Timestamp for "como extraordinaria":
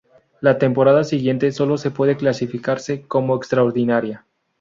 3.03-4.25